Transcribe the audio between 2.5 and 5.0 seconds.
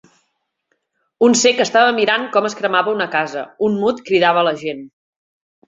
es cremava una casa, un mut cridava la gent.